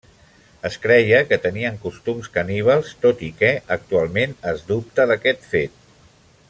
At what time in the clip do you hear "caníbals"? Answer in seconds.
2.39-2.91